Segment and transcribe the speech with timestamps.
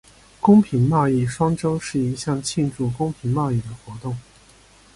[0.39, 4.17] 公平贸易双周是一项庆祝公平贸易的活动。